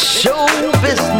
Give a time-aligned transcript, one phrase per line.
[0.00, 0.46] show
[0.80, 1.19] business.